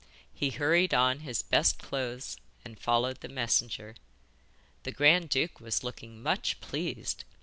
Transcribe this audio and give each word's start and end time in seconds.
He 0.33 0.49
hurried 0.49 0.95
on 0.95 1.19
his 1.19 1.43
best 1.43 1.77
clothes 1.77 2.37
and 2.65 2.79
followed 2.79 3.21
the 3.21 3.27
messenger. 3.29 3.93
The 4.81 4.91
grand 4.91 5.29
duke 5.29 5.59
was 5.59 5.83
looking 5.83 6.23
much 6.23 6.59
pleased. 6.59 7.23